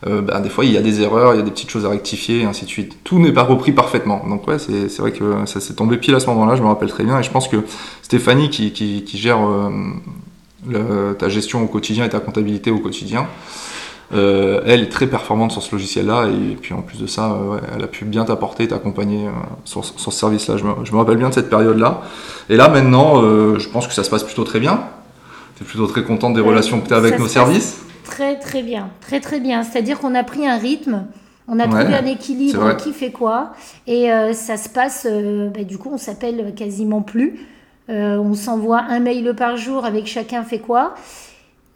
ben, 0.07 0.40
des 0.40 0.49
fois, 0.49 0.64
il 0.64 0.71
y 0.71 0.76
a 0.76 0.81
des 0.81 1.00
erreurs, 1.00 1.35
il 1.35 1.38
y 1.38 1.40
a 1.40 1.43
des 1.43 1.50
petites 1.50 1.71
choses 1.71 1.85
à 1.85 1.88
rectifier, 1.88 2.43
et 2.43 2.45
ainsi 2.45 2.64
de 2.64 2.71
suite. 2.71 2.99
Tout 3.02 3.19
n'est 3.19 3.33
pas 3.33 3.43
repris 3.43 3.73
parfaitement. 3.73 4.23
Donc 4.28 4.47
ouais, 4.47 4.61
c'est 4.61 4.97
vrai 4.99 5.11
que 5.11 5.45
ça 5.45 5.59
s'est 5.59 5.75
tombé 5.75 5.97
pile 5.97 6.14
à 6.14 6.21
ce 6.21 6.28
moment-là, 6.28 6.54
je 6.54 6.62
me 6.62 6.69
rappelle 6.69 6.88
très 6.88 7.02
bien. 7.02 7.19
Et 7.19 7.25
je 7.25 7.31
pense 7.33 7.49
que 7.49 7.57
Stéphanie, 8.02 8.49
qui 8.49 9.19
gère 9.19 9.40
ta 11.19 11.29
gestion 11.29 11.62
au 11.62 11.67
quotidien 11.67 12.05
et 12.05 12.09
ta 12.09 12.21
comptabilité 12.21 12.71
au 12.71 12.79
quotidien. 12.79 13.27
Euh, 14.15 14.62
elle 14.65 14.81
est 14.81 14.88
très 14.88 15.07
performante 15.07 15.53
sur 15.53 15.62
ce 15.62 15.73
logiciel-là 15.73 16.29
et 16.29 16.55
puis 16.55 16.73
en 16.73 16.81
plus 16.81 16.99
de 16.99 17.07
ça, 17.07 17.33
euh, 17.33 17.59
elle 17.77 17.85
a 17.85 17.87
pu 17.87 18.07
bien 18.07 18.25
t'apporter, 18.25 18.67
t'accompagner 18.67 19.27
euh, 19.27 19.31
sur, 19.65 19.85
ce 19.85 20.11
service-là. 20.11 20.57
Je 20.57 20.65
me, 20.65 20.97
rappelle 20.97 21.19
bien 21.19 21.29
de 21.29 21.35
cette 21.35 21.50
période-là. 21.50 22.00
Et 22.49 22.57
là 22.57 22.69
maintenant, 22.69 23.21
je 23.21 23.69
pense 23.69 23.87
que 23.87 23.93
ça 23.93 24.05
se 24.05 24.11
passe 24.11 24.25
plutôt 24.25 24.45
très 24.45 24.61
bien. 24.61 24.85
Tu 25.57 25.65
es 25.65 25.67
plutôt 25.67 25.87
très 25.87 26.05
contente 26.05 26.35
des 26.35 26.41
relations 26.41 26.81
que 26.81 26.88
tu 26.88 26.95
as 26.95 26.97
avec 26.97 27.19
nos 27.19 27.29
services? 27.29 27.81
Très 28.05 28.38
très 28.38 28.62
bien, 28.62 28.88
très 29.03 29.21
très 29.21 29.41
bien. 29.41 29.62
C'est-à-dire 29.62 29.99
qu'on 29.99 30.15
a 30.15 30.25
pris 30.25 30.47
un 30.47 30.57
rythme, 30.57 31.05
on 31.47 31.61
a 31.61 31.65
trouvé 31.65 31.95
un 31.95 32.07
équilibre, 32.07 32.77
qui 32.77 32.93
fait 32.93 33.11
quoi, 33.11 33.53
et 33.87 34.09
ça 34.33 34.57
se 34.57 34.71
passe, 34.71 35.07
bah, 35.55 35.65
du 35.65 35.77
coup 35.77 35.91
on 35.93 35.99
s'appelle 35.99 36.55
quasiment 36.57 37.03
plus. 37.03 37.41
Euh, 37.90 38.18
on 38.18 38.35
s'envoie 38.35 38.80
un 38.88 39.00
mail 39.00 39.35
par 39.37 39.57
jour 39.57 39.85
avec 39.85 40.07
chacun 40.07 40.42
fait 40.42 40.59
quoi. 40.59 40.95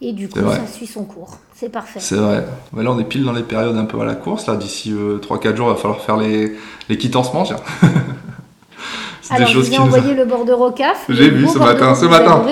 Et 0.01 0.13
du 0.13 0.29
coup, 0.29 0.41
ça 0.41 0.67
suit 0.67 0.89
son 0.89 1.05
cours. 1.05 1.39
C'est 1.55 1.69
parfait. 1.69 2.01
C'est 2.01 2.17
vrai. 2.17 2.45
Mais 2.73 2.83
là, 2.83 2.91
on 2.91 2.99
est 2.99 3.05
pile 3.05 3.23
dans 3.23 3.33
les 3.33 3.45
périodes 3.45 3.77
un 3.77 3.85
peu 3.85 4.01
à 4.01 4.05
la 4.05 4.17
course. 4.17 4.49
Là, 4.49 4.57
d'ici 4.57 4.93
3-4 4.93 5.47
euh, 5.47 5.57
jours, 5.57 5.69
il 5.69 5.75
va 5.75 5.77
falloir 5.77 6.01
faire 6.01 6.17
les, 6.17 6.57
les 6.89 6.99
quittances 6.99 7.31
Tiens. 7.31 7.57
Alors, 9.31 9.49
je 9.49 9.59
vous 9.59 9.73
ai 9.73 9.79
envoyé 9.79 10.15
le 10.15 10.25
bord 10.25 10.45
de 10.45 10.53
Rocaf. 10.53 11.07
J'ai 11.09 11.31
vu 11.31 11.47
ce 11.47 11.59
matin. 11.59 11.95
Ce 11.95 12.05
matin. 12.07 12.45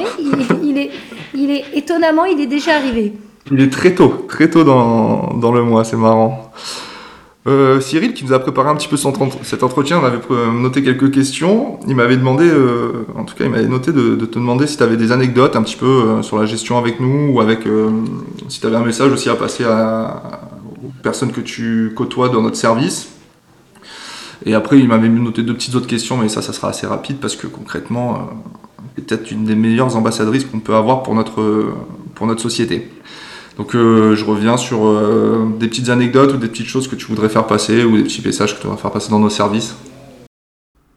Il, 0.62 0.79
est, 0.79 0.90
il 1.35 1.50
est 1.50 1.64
étonnamment, 1.75 2.25
il 2.25 2.40
est 2.40 2.47
déjà 2.47 2.76
arrivé. 2.76 3.14
Il 3.50 3.61
est 3.61 3.71
très 3.71 3.97
tôt, 3.97 4.26
très 4.29 4.49
tôt 4.49 4.62
dans, 4.62 5.35
dans 5.35 5.52
le 5.52 5.62
mois. 5.64 5.85
C'est 5.85 5.97
marrant. 5.97 6.52
Euh, 7.47 7.81
Cyril, 7.81 8.13
qui 8.13 8.25
nous 8.25 8.35
a 8.35 8.39
préparé 8.39 8.69
un 8.69 8.77
petit 8.77 8.89
peu 8.89 8.99
cet 8.99 9.63
entretien, 9.63 9.99
on 9.99 10.05
avait 10.05 10.21
noté 10.53 10.83
quelques 10.83 11.11
questions. 11.11 11.81
Il 11.89 11.97
m'avait 11.97 12.19
demandé, 12.19 12.45
euh, 12.47 13.07
en 13.17 13.25
tout 13.25 13.35
cas, 13.35 13.45
il 13.45 13.51
m'avait 13.51 13.67
noté 13.67 13.93
de, 13.93 14.15
te 14.15 14.39
demander 14.39 14.67
si 14.67 14.77
tu 14.77 14.83
avais 14.83 14.99
des 14.99 15.11
anecdotes 15.11 15.57
un 15.57 15.63
petit 15.63 15.77
peu 15.77 15.87
euh, 15.87 16.23
sur 16.23 16.39
la 16.39 16.45
gestion 16.45 16.77
avec 16.77 17.01
nous 17.01 17.33
ou 17.33 17.41
avec 17.41 17.61
si 18.49 18.61
tu 18.61 18.67
avais 18.67 18.77
un 18.77 18.85
message 18.85 19.11
aussi 19.11 19.31
à 19.31 19.37
passer 19.37 19.65
à, 19.65 20.51
aux 20.85 21.03
personnes 21.03 21.33
que 21.33 21.41
tu 21.41 21.93
côtoies 21.97 22.29
dans 22.29 22.43
notre 22.43 22.57
service. 22.57 23.09
Et 24.45 24.55
après, 24.55 24.79
il 24.79 24.89
m'avait 24.89 25.09
noté 25.09 25.43
deux 25.43 25.55
petites 25.55 25.75
autres 25.75 25.87
questions, 25.87 26.17
mais 26.17 26.29
ça, 26.29 26.43
ça 26.43 26.53
sera 26.53 26.69
assez 26.69 26.87
rapide 26.87 27.19
parce 27.21 27.37
que 27.37 27.47
concrètement, 27.47 28.15
euh, 28.15 29.01
peut-être 29.03 29.31
une 29.31 29.45
des 29.45 29.55
meilleures 29.55 29.97
ambassadrices 29.97 30.45
qu'on 30.45 30.61
peut 30.61 30.75
avoir 30.75 31.03
pour 31.03 31.15
notre, 31.15 31.73
pour 32.15 32.27
notre 32.27 32.43
société. 32.43 32.91
Donc 33.61 33.75
euh, 33.75 34.17
je 34.17 34.25
reviens 34.25 34.57
sur 34.57 34.87
euh, 34.87 35.47
des 35.59 35.69
petites 35.69 35.90
anecdotes 35.90 36.33
ou 36.33 36.38
des 36.38 36.49
petites 36.49 36.67
choses 36.67 36.88
que 36.88 36.97
tu 36.97 37.05
voudrais 37.05 37.29
faire 37.29 37.47
passer 37.47 37.85
ou 37.85 37.95
des 37.95 38.05
petits 38.05 38.23
messages 38.25 38.55
que 38.55 38.59
tu 38.59 38.67
voudrais 38.67 38.81
faire 38.81 38.90
passer 38.90 39.11
dans 39.11 39.19
nos 39.19 39.29
services. 39.29 39.75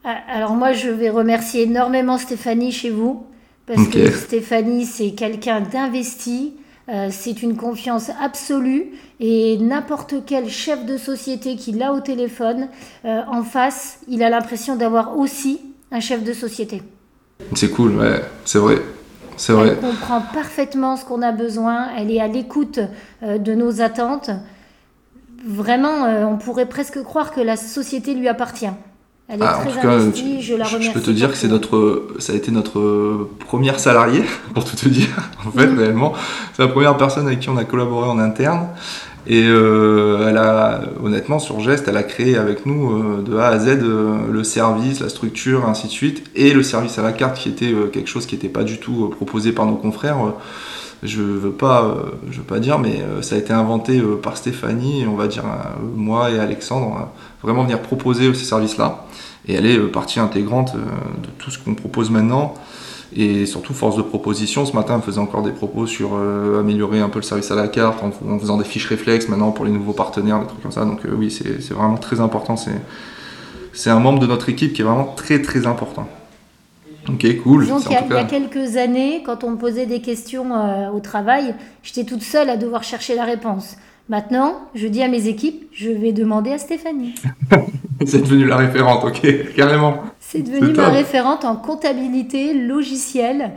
Ah, 0.06 0.16
alors 0.30 0.54
moi, 0.54 0.72
je 0.72 0.88
vais 0.88 1.10
remercier 1.10 1.64
énormément 1.64 2.18
Stéphanie 2.18 2.72
chez 2.72 2.90
vous, 2.90 3.26
parce 3.68 3.90
que 3.90 4.10
Stéphanie, 4.12 4.86
c'est 4.86 5.12
quelqu'un 5.12 5.60
d'investi, 5.60 6.54
euh, 6.88 7.10
c'est 7.12 7.44
une 7.44 7.58
confiance 7.58 8.10
absolue, 8.22 8.92
et 9.20 9.58
n'importe 9.58 10.16
quel 10.26 10.48
chef 10.48 10.86
de 10.86 10.96
société 10.96 11.58
qui 11.58 11.74
l'a 11.74 11.92
au 11.92 12.00
téléphone, 12.00 12.70
en 13.04 13.44
face, 13.44 14.00
il 14.08 14.24
a 14.24 14.30
l'impression 14.30 14.78
d'avoir 14.78 15.20
aussi 15.20 15.60
un 15.92 16.00
chef 16.00 16.24
de 16.24 16.32
société. 16.32 16.82
C'est 17.56 17.72
cool, 17.72 17.98
ouais, 17.98 18.22
c'est 18.46 18.60
vrai. 18.60 18.78
Elle 19.50 19.80
comprend 19.80 20.22
parfaitement 20.22 20.96
ce 20.96 21.06
qu'on 21.06 21.22
a 21.22 21.32
besoin. 21.32 21.90
Elle 21.98 22.12
est 22.12 22.22
à 22.22 22.28
l'écoute 22.28 22.80
euh, 23.24 23.38
de 23.38 23.54
nos 23.54 23.82
attentes. 23.82 24.30
Vraiment, 25.46 26.06
euh, 26.06 26.26
on 26.26 26.38
pourrait 26.38 26.68
presque 26.68 27.02
croire 27.04 27.32
que 27.32 27.42
la 27.42 27.58
société 27.58 28.14
lui 28.14 28.28
appartient. 28.28 28.72
Elle 29.30 29.42
est 29.42 29.46
ah, 29.46 29.64
très 29.66 29.88
investie, 29.88 30.42
je 30.42 30.54
la 30.54 30.66
remercie. 30.66 30.90
Je 30.90 30.94
peux 30.94 31.02
te 31.02 31.12
dire 31.12 31.32
que 31.32 31.38
c'est 31.38 31.48
notre, 31.48 32.08
ça 32.20 32.34
a 32.34 32.36
été 32.36 32.52
notre 32.52 33.30
première 33.40 33.80
salariée, 33.80 34.24
pour 34.54 34.66
tout 34.66 34.76
te 34.76 34.90
dire, 34.90 35.08
en 35.48 35.52
fait, 35.52 35.68
mm. 35.68 35.80
réellement. 35.80 36.14
C'est 36.54 36.62
la 36.62 36.68
première 36.68 36.98
personne 36.98 37.28
avec 37.28 37.40
qui 37.40 37.50
on 37.50 37.58
a 37.58 37.64
collaboré 37.64 38.10
en 38.10 38.20
interne. 38.20 38.68
Et 39.26 39.44
euh, 39.46 40.28
elle 40.28 40.38
a, 40.38 40.82
honnêtement, 41.02 41.40
sur 41.40 41.62
Geste, 41.62 41.88
elle 41.88 41.96
a 41.96 42.04
créé 42.04 42.38
avec 42.38 42.66
nous 42.66 42.92
euh, 42.92 43.22
de 43.22 43.38
A 43.38 43.48
à 43.48 43.60
Z 43.60 43.80
euh, 43.82 44.18
le 44.30 44.44
service, 44.44 45.00
la 45.00 45.08
structure, 45.08 45.68
ainsi 45.68 45.88
de 45.88 45.92
suite, 45.92 46.30
et 46.36 46.54
le 46.54 46.62
service 46.62 47.00
à 47.00 47.04
la 47.04 47.14
carte 47.14 47.38
qui 47.38 47.48
était 47.48 47.74
quelque 47.94 48.10
chose 48.10 48.26
qui 48.26 48.36
n'était 48.36 48.50
pas 48.50 48.64
du 48.64 48.80
tout 48.80 49.10
proposé 49.16 49.54
par 49.54 49.66
nos 49.66 49.76
confrères. 49.76 50.18
Je 51.04 51.22
veux 51.22 51.52
pas, 51.52 51.96
je 52.32 52.38
veux 52.38 52.46
pas 52.46 52.60
dire, 52.60 52.80
mais 52.80 53.02
ça 53.22 53.36
a 53.36 53.38
été 53.38 53.54
inventé 53.54 54.02
par 54.22 54.38
Stéphanie, 54.38 55.06
on 55.08 55.16
va 55.16 55.28
dire 55.28 55.44
moi 55.96 56.32
et 56.32 56.40
Alexandre, 56.40 57.10
vraiment 57.42 57.64
venir 57.64 57.82
proposer 57.82 58.34
ces 58.34 58.46
services-là. 58.46 59.06
Et 59.48 59.54
elle 59.54 59.66
est 59.66 59.78
partie 59.80 60.20
intégrante 60.20 60.76
de 60.76 61.30
tout 61.38 61.52
ce 61.52 61.60
qu'on 61.60 61.76
propose 61.76 62.10
maintenant 62.10 62.54
et 63.16 63.46
surtout 63.46 63.74
force 63.74 63.96
de 63.96 64.02
proposition. 64.02 64.66
Ce 64.66 64.74
matin, 64.74 64.96
on 64.98 65.02
faisait 65.02 65.20
encore 65.20 65.44
des 65.44 65.52
propos 65.52 65.86
sur 65.88 66.12
euh, 66.16 66.60
améliorer 66.60 67.00
un 67.00 67.10
peu 67.10 67.20
le 67.20 67.24
service 67.24 67.52
à 67.52 67.56
la 67.56 67.68
carte 67.68 68.04
en, 68.04 68.40
faisant 68.40 68.58
des 68.58 68.64
fiches 68.64 68.88
réflexes 68.88 69.30
maintenant 69.30 69.52
pour 69.52 69.66
les 69.66 69.72
nouveaux 69.72 69.94
partenaires, 69.94 70.40
des 70.40 70.48
trucs 70.48 70.62
comme 70.62 70.72
ça. 70.72 70.86
Donc 70.86 71.06
euh, 71.06 71.14
oui, 71.16 71.32
c'est 71.32 71.74
vraiment 71.74 71.98
très 71.98 72.20
important. 72.20 72.56
C'est 73.74 73.90
un 73.90 74.00
membre 74.00 74.20
de 74.20 74.28
notre 74.28 74.50
équipe 74.50 74.74
qui 74.74 74.82
est 74.82 74.86
vraiment 74.86 75.14
très 75.16 75.42
très 75.42 75.68
important. 75.68 76.08
Ok, 77.10 77.42
cool. 77.44 77.68
Donc, 77.68 77.84
il 77.86 77.92
y, 77.92 77.96
a, 77.96 78.24
quelques 78.24 78.78
années, 78.78 79.24
quand 79.26 79.44
on 79.44 79.52
me 79.52 79.58
posait 79.58 79.86
des 79.86 80.02
questions 80.02 80.56
euh, 80.56 80.90
au 80.90 81.00
travail, 81.00 81.56
j'étais 81.84 82.04
toute 82.04 82.22
seule 82.22 82.50
à 82.50 82.58
devoir 82.58 82.84
chercher 82.84 83.16
la 83.16 83.26
réponse. 83.26 83.78
Maintenant, 84.10 84.70
je 84.76 84.88
dis 84.88 85.02
à 85.02 85.08
mes 85.08 85.28
équipes, 85.28 85.66
je 85.74 85.90
vais 85.90 86.12
demander 86.12 86.52
à 86.52 86.58
Stéphanie. 86.58 87.16
C'est 88.06 88.22
devenu 88.22 88.46
la 88.46 88.58
référente, 88.58 89.04
ok, 89.06 89.54
carrément. 89.56 90.04
C'est 90.20 90.42
devenu 90.42 90.74
ma 90.74 90.90
référente 90.90 91.46
en 91.46 91.56
comptabilité, 91.56 92.54
logiciel. 92.54 93.52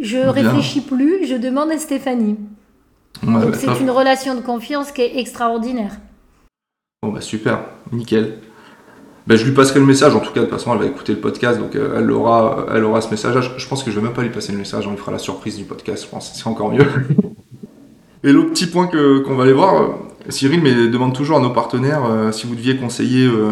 Je 0.00 0.18
réfléchis 0.18 0.80
plus, 0.80 1.26
je 1.26 1.34
demande 1.34 1.70
à 1.70 1.78
Stéphanie. 1.78 2.36
Donc 3.22 3.54
c'est 3.54 3.80
une 3.80 3.90
relation 3.90 4.34
de 4.34 4.40
confiance 4.40 4.90
qui 4.90 5.02
est 5.02 5.18
extraordinaire. 5.18 5.98
Bon 7.02 7.10
bah 7.10 7.20
super, 7.20 7.64
nickel. 7.92 8.38
Ben, 9.26 9.36
je 9.36 9.44
lui 9.44 9.52
passerai 9.52 9.80
le 9.80 9.86
message, 9.86 10.16
en 10.16 10.20
tout 10.20 10.32
cas 10.32 10.40
de 10.40 10.46
toute 10.46 10.54
façon 10.54 10.72
elle 10.72 10.80
va 10.80 10.86
écouter 10.86 11.12
le 11.12 11.20
podcast, 11.20 11.58
donc 11.58 11.76
euh, 11.76 11.98
elle, 11.98 12.10
aura, 12.10 12.66
elle 12.74 12.84
aura 12.84 13.00
ce 13.00 13.10
message. 13.10 13.54
Je, 13.56 13.68
pense 13.68 13.84
que 13.84 13.90
je 13.90 13.96
vais 13.96 14.02
même 14.02 14.14
pas 14.14 14.22
lui 14.22 14.30
passer 14.30 14.52
le 14.52 14.58
message, 14.58 14.86
on 14.86 14.90
lui 14.90 14.96
fera 14.96 15.12
la 15.12 15.18
surprise 15.18 15.56
du 15.56 15.64
podcast, 15.64 16.04
je 16.04 16.08
pense, 16.08 16.32
c'est 16.34 16.46
encore 16.46 16.72
mieux. 16.72 16.86
Et 18.24 18.32
l'autre 18.32 18.50
petit 18.50 18.66
point 18.66 18.86
qu'on 18.86 19.34
va 19.34 19.42
aller 19.42 19.52
voir, 19.52 19.98
Cyril 20.28 20.60
mais 20.62 20.88
demande 20.88 21.14
toujours 21.14 21.38
à 21.38 21.40
nos 21.40 21.50
partenaires 21.50 22.04
euh, 22.04 22.30
si 22.32 22.46
vous 22.46 22.54
deviez 22.54 22.76
conseiller 22.76 23.26
euh, 23.26 23.50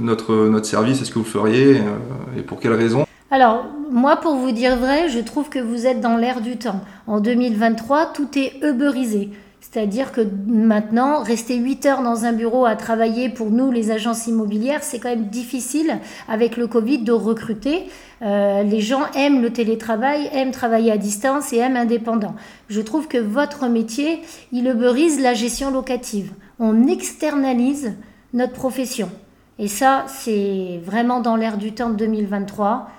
notre, 0.00 0.48
notre 0.48 0.66
service, 0.66 1.02
est-ce 1.02 1.10
que 1.10 1.18
vous 1.18 1.24
le 1.24 1.30
feriez 1.30 1.78
euh, 1.78 2.38
et 2.38 2.42
pour 2.42 2.60
quelles 2.60 2.74
raisons 2.74 3.06
Alors, 3.30 3.64
moi, 3.90 4.16
pour 4.16 4.36
vous 4.36 4.52
dire 4.52 4.76
vrai, 4.76 5.08
je 5.08 5.18
trouve 5.18 5.48
que 5.48 5.58
vous 5.58 5.86
êtes 5.86 6.00
dans 6.00 6.16
l'air 6.16 6.40
du 6.40 6.56
temps. 6.56 6.80
En 7.06 7.20
2023, 7.20 8.12
tout 8.14 8.28
est 8.36 8.54
uberisé. 8.62 9.30
C'est-à-dire 9.74 10.12
que 10.12 10.20
maintenant, 10.46 11.24
rester 11.24 11.56
8 11.56 11.86
heures 11.86 12.02
dans 12.02 12.26
un 12.26 12.32
bureau 12.32 12.64
à 12.64 12.76
travailler 12.76 13.28
pour 13.28 13.50
nous, 13.50 13.72
les 13.72 13.90
agences 13.90 14.28
immobilières, 14.28 14.84
c'est 14.84 15.00
quand 15.00 15.08
même 15.08 15.26
difficile 15.26 15.98
avec 16.28 16.56
le 16.56 16.68
Covid 16.68 16.98
de 16.98 17.10
recruter. 17.10 17.86
Euh, 18.22 18.62
les 18.62 18.80
gens 18.80 19.00
aiment 19.16 19.42
le 19.42 19.52
télétravail, 19.52 20.30
aiment 20.32 20.52
travailler 20.52 20.92
à 20.92 20.96
distance 20.96 21.52
et 21.52 21.56
aiment 21.56 21.76
indépendant. 21.76 22.36
Je 22.68 22.80
trouve 22.80 23.08
que 23.08 23.18
votre 23.18 23.66
métier, 23.66 24.20
il 24.52 24.72
brise 24.74 25.20
la 25.20 25.34
gestion 25.34 25.72
locative. 25.72 26.30
On 26.60 26.86
externalise 26.86 27.94
notre 28.32 28.52
profession. 28.52 29.10
Et 29.58 29.66
ça, 29.66 30.04
c'est 30.06 30.80
vraiment 30.84 31.18
dans 31.18 31.34
l'air 31.34 31.58
du 31.58 31.72
temps 31.72 31.90
de 31.90 31.96
2023. 31.96 32.90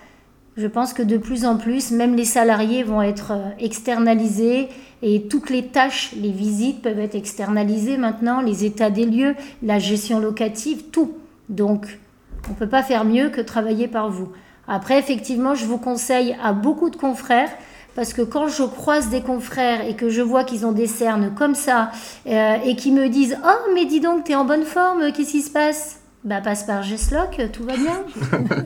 Je 0.58 0.68
pense 0.68 0.94
que 0.94 1.04
de 1.04 1.18
plus 1.18 1.44
en 1.46 1.58
plus, 1.58 1.92
même 1.92 2.16
les 2.16 2.24
salariés 2.24 2.84
vont 2.84 3.02
être 3.02 3.32
euh, 3.32 3.50
externalisés 3.60 4.70
et 5.02 5.24
toutes 5.24 5.50
les 5.50 5.68
tâches, 5.68 6.14
les 6.16 6.32
visites 6.32 6.82
peuvent 6.82 7.00
être 7.00 7.16
externalisées 7.16 7.98
maintenant, 7.98 8.40
les 8.40 8.64
états 8.64 8.90
des 8.90 9.06
lieux, 9.06 9.36
la 9.62 9.80
gestion 9.80 10.20
locative, 10.20 10.84
tout. 10.92 11.14
Donc, 11.50 12.00
on 12.48 12.52
ne 12.52 12.56
peut 12.56 12.70
pas 12.70 12.84
faire 12.84 13.04
mieux 13.04 13.30
que 13.30 13.42
travailler 13.42 13.90
par 13.90 14.10
vous. 14.10 14.30
Après, 14.68 14.98
effectivement, 14.98 15.56
je 15.56 15.66
vous 15.66 15.78
conseille 15.78 16.38
à 16.42 16.54
beaucoup 16.54 16.90
de 16.90 16.96
confrères, 16.96 17.52
parce 17.94 18.14
que 18.14 18.22
quand 18.22 18.48
je 18.48 18.64
croise 18.64 19.10
des 19.10 19.22
confrères 19.22 19.86
et 19.86 19.96
que 19.96 20.10
je 20.10 20.22
vois 20.22 20.46
qu'ils 20.46 20.66
ont 20.66 20.72
des 20.72 20.88
cernes 20.88 21.34
comme 21.38 21.56
ça, 21.56 21.92
euh, 22.28 22.56
et 22.64 22.78
qui 22.78 22.92
me 22.92 23.10
disent 23.10 23.38
Oh, 23.46 23.72
mais 23.74 23.86
dis 23.86 24.00
donc, 24.00 24.24
tu 24.24 24.32
es 24.32 24.36
en 24.36 24.46
bonne 24.46 24.64
forme, 24.64 25.12
qu'est-ce 25.12 25.32
qui 25.32 25.42
se 25.42 25.52
passe? 25.52 26.00
Bah, 26.26 26.42
passe 26.42 26.64
par 26.64 26.84
Gesloc, 26.84 27.40
tout 27.54 27.64
va 27.64 27.74
bien. 27.78 28.04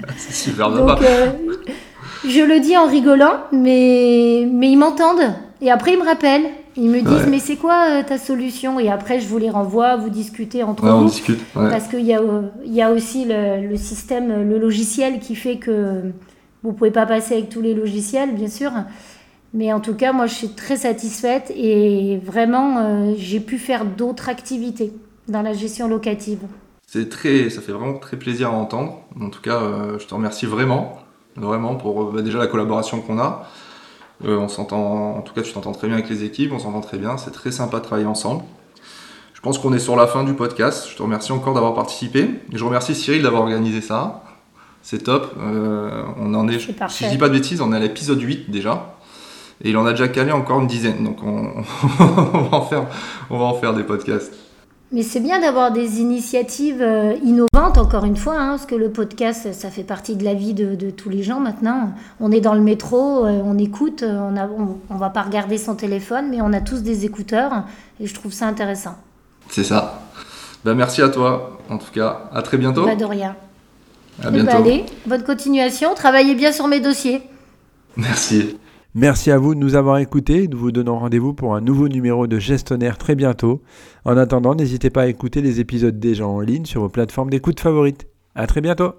c'est 0.17 0.33
super 0.33 0.71
Donc, 0.71 1.01
euh, 1.01 1.27
je 2.27 2.41
le 2.41 2.59
dis 2.59 2.75
en 2.77 2.87
rigolant, 2.87 3.37
mais, 3.51 4.47
mais 4.51 4.71
ils 4.71 4.77
m'entendent. 4.77 5.33
Et 5.61 5.69
après, 5.69 5.93
ils 5.93 5.99
me 5.99 6.05
rappellent. 6.05 6.47
Ils 6.75 6.89
me 6.89 7.01
disent, 7.01 7.27
mais 7.27 7.39
c'est 7.39 7.57
quoi 7.57 7.87
euh, 7.89 8.03
ta 8.03 8.17
solution? 8.17 8.79
Et 8.79 8.89
après, 8.89 9.19
je 9.19 9.27
vous 9.27 9.37
les 9.37 9.49
renvoie, 9.49 9.97
vous 9.97 10.09
discutez 10.09 10.63
entre 10.63 10.83
ouais, 10.85 10.91
vous. 10.91 10.97
On 10.97 11.05
discute, 11.05 11.39
Parce 11.53 11.87
qu'il 11.87 12.05
y 12.05 12.13
a, 12.13 12.21
il 12.65 12.73
y 12.73 12.81
a 12.81 12.91
aussi 12.91 13.25
le, 13.25 13.67
le, 13.67 13.75
système, 13.75 14.47
le 14.47 14.57
logiciel 14.57 15.19
qui 15.19 15.35
fait 15.35 15.57
que 15.57 16.13
vous 16.63 16.73
pouvez 16.73 16.91
pas 16.91 17.05
passer 17.05 17.35
avec 17.35 17.49
tous 17.49 17.61
les 17.61 17.73
logiciels, 17.73 18.33
bien 18.33 18.47
sûr. 18.47 18.71
Mais 19.53 19.73
en 19.73 19.79
tout 19.79 19.95
cas, 19.95 20.13
moi, 20.13 20.27
je 20.27 20.35
suis 20.35 20.49
très 20.49 20.77
satisfaite 20.77 21.51
et 21.55 22.19
vraiment, 22.23 22.77
euh, 22.77 23.13
j'ai 23.17 23.39
pu 23.39 23.57
faire 23.57 23.85
d'autres 23.85 24.29
activités 24.29 24.93
dans 25.27 25.41
la 25.41 25.53
gestion 25.53 25.87
locative. 25.87 26.39
C'est 26.91 27.07
très, 27.07 27.51
ça 27.51 27.61
fait 27.61 27.71
vraiment 27.71 27.99
très 27.99 28.17
plaisir 28.17 28.49
à 28.49 28.53
entendre. 28.53 29.01
En 29.21 29.29
tout 29.29 29.41
cas, 29.41 29.57
euh, 29.57 29.99
je 29.99 30.07
te 30.07 30.15
remercie 30.15 30.47
vraiment, 30.47 30.97
vraiment 31.35 31.75
pour 31.75 32.01
euh, 32.01 32.11
bah, 32.11 32.23
déjà 32.23 32.39
la 32.39 32.47
collaboration 32.47 32.99
qu'on 32.99 33.19
a. 33.19 33.47
Euh, 34.25 34.35
on 34.39 34.47
s'entend, 34.47 35.15
en 35.15 35.21
tout 35.21 35.35
cas, 35.35 35.43
tu 35.43 35.53
t'entends 35.53 35.71
très 35.71 35.85
bien 35.85 35.97
avec 35.97 36.09
les 36.09 36.23
équipes, 36.23 36.51
on 36.51 36.57
s'entend 36.57 36.81
très 36.81 36.97
bien. 36.97 37.17
C'est 37.17 37.29
très 37.29 37.51
sympa 37.51 37.77
de 37.77 37.83
travailler 37.83 38.07
ensemble. 38.07 38.43
Je 39.35 39.41
pense 39.41 39.59
qu'on 39.59 39.71
est 39.71 39.79
sur 39.79 39.95
la 39.95 40.07
fin 40.07 40.23
du 40.23 40.33
podcast. 40.33 40.87
Je 40.89 40.97
te 40.97 41.03
remercie 41.03 41.31
encore 41.31 41.53
d'avoir 41.53 41.75
participé. 41.75 42.21
Et 42.51 42.57
je 42.57 42.65
remercie 42.65 42.95
Cyril 42.95 43.21
d'avoir 43.21 43.43
organisé 43.43 43.81
ça. 43.81 44.23
C'est 44.81 45.03
top. 45.03 45.35
on 45.37 46.33
en 46.33 46.47
est, 46.47 46.55
est 46.55 46.89
si 46.89 47.03
je 47.03 47.09
dis 47.11 47.19
pas 47.19 47.27
de 47.27 47.33
bêtises, 47.33 47.61
on 47.61 47.71
est 47.71 47.75
à 47.75 47.79
l'épisode 47.79 48.19
8 48.19 48.49
déjà. 48.49 48.95
Et 49.63 49.69
il 49.69 49.77
en 49.77 49.85
a 49.85 49.91
déjà 49.91 50.07
calé 50.07 50.31
encore 50.31 50.59
une 50.59 50.67
dizaine. 50.67 51.03
Donc 51.03 51.21
on, 51.21 51.51
on, 51.99 52.41
va, 52.49 52.57
en 52.57 52.65
faire, 52.65 52.87
on 53.29 53.37
va 53.37 53.45
en 53.45 53.53
faire 53.53 53.75
des 53.75 53.83
podcasts. 53.83 54.48
Mais 54.91 55.03
c'est 55.03 55.19
bien 55.19 55.39
d'avoir 55.39 55.71
des 55.71 55.99
initiatives 55.99 56.81
euh, 56.81 57.13
innovantes, 57.23 57.77
encore 57.77 58.05
une 58.05 58.17
fois, 58.17 58.39
hein, 58.39 58.49
parce 58.51 58.65
que 58.65 58.73
le 58.73 58.89
podcast, 58.89 59.53
ça 59.53 59.69
fait 59.69 59.83
partie 59.83 60.15
de 60.15 60.23
la 60.23 60.33
vie 60.33 60.55
de, 60.55 60.89
tous 60.89 61.09
les 61.09 61.21
gens 61.21 61.39
maintenant. 61.39 61.93
On 62.19 62.31
est 62.31 62.41
dans 62.41 62.55
le 62.55 62.61
métro, 62.61 63.23
euh, 63.25 63.39
on 63.45 63.59
écoute, 63.59 64.01
euh, 64.01 64.17
on 64.17 64.31
ne 64.31 64.41
on, 64.89 64.95
va 64.95 65.11
pas 65.11 65.21
regarder 65.21 65.59
son 65.59 65.75
téléphone, 65.75 66.29
mais 66.31 66.41
on 66.41 66.53
a 66.53 66.61
tous 66.61 66.81
des 66.81 67.05
écouteurs, 67.05 67.65
et 67.99 68.07
je 68.07 68.13
trouve 68.15 68.33
ça 68.33 68.47
intéressant. 68.47 68.95
C'est 69.49 69.63
ça. 69.63 70.01
Ben, 70.65 70.73
merci 70.73 71.03
à 71.03 71.09
toi, 71.09 71.59
en 71.69 71.77
tout 71.77 71.91
cas. 71.93 72.29
À 72.33 72.41
très 72.41 72.57
bientôt. 72.57 72.85
Pas 72.85 72.95
de 72.95 73.05
rien. 73.05 73.35
À 74.23 74.31
bientôt. 74.31 74.51
allez, 74.51 74.85
bonne 75.05 75.23
continuation. 75.23 75.93
Travaillez 75.93 76.33
bien 76.33 76.51
sur 76.51 76.67
mes 76.67 76.79
dossiers. 76.79 77.21
Merci. 77.95 78.57
Merci 78.95 79.29
à 79.29 79.37
vous 79.37 79.53
de 79.53 79.59
nous 79.59 79.75
avoir 79.75 79.99
écoutés. 79.99 80.47
Nous 80.47 80.57
vous 80.57 80.71
donnons 80.71 80.97
rendez-vous 80.97 81.33
pour 81.33 81.55
un 81.55 81.61
nouveau 81.61 81.87
numéro 81.87 82.25
de 82.25 82.39
Gestionnaire 82.39 82.97
très 82.97 83.13
bientôt. 83.13 83.61
En 84.03 84.17
attendant, 84.17 84.55
n'hésitez 84.55 84.89
pas 84.89 85.03
à 85.03 85.07
écouter 85.07 85.41
les 85.41 85.59
épisodes 85.59 85.99
déjà 85.99 86.25
en 86.27 86.39
ligne 86.39 86.65
sur 86.65 86.81
vos 86.81 86.89
plateformes 86.89 87.29
d'écoute 87.29 87.59
favorites. 87.59 88.07
À 88.33 88.47
très 88.47 88.61
bientôt. 88.61 88.93